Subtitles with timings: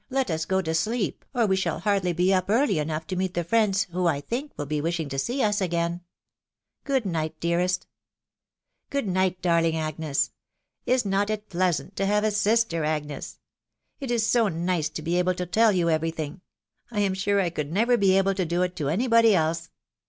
[0.09, 3.35] let us go to sleep, or we shall hardly be up early enough to meet
[3.35, 6.01] the friends who, I think, will be wishing to see us again....
[6.83, 7.85] Good night, dearest!""
[8.89, 10.29] Good night, darling Agnes!..•.
[10.91, 13.37] Is not it pleasant to have a sister, Agnes?....
[13.99, 16.41] It is so nice to be able to tell you every thing....
[16.89, 19.69] I am sure I could never be able to do it to any body else.